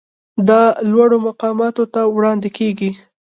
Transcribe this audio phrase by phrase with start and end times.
[0.47, 0.61] دا
[0.91, 2.91] لوړو مقاماتو ته وړاندې کیږي.